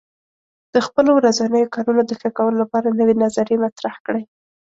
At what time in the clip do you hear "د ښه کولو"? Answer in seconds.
2.05-2.57